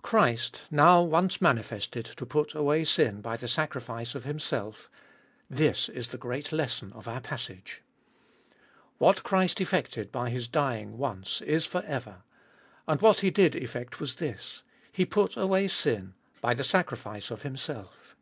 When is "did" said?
13.32-13.56